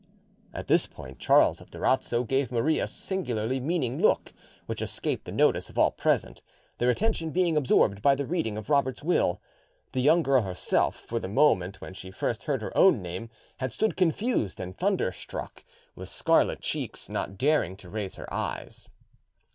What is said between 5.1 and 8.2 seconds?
the notice of all present, their attention being absorbed by